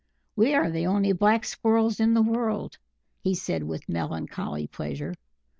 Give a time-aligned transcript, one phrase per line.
[0.35, 2.79] "We are the only Black Squirrels in the world,"
[3.19, 5.13] he said with melancholy pleasure.